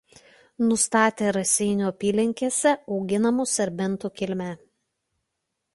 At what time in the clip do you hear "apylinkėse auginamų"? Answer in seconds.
1.89-3.47